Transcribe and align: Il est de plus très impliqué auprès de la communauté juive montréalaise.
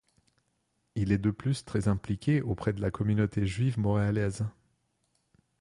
Il 0.95 1.11
est 1.11 1.19
de 1.19 1.29
plus 1.29 1.63
très 1.63 1.87
impliqué 1.87 2.41
auprès 2.41 2.73
de 2.73 2.81
la 2.81 2.89
communauté 2.89 3.45
juive 3.45 3.77
montréalaise. 3.77 4.43